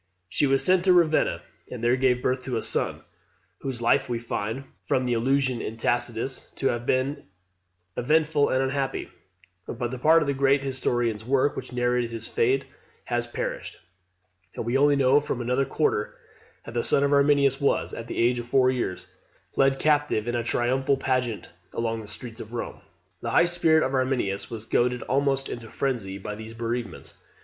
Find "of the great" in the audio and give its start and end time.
10.23-10.63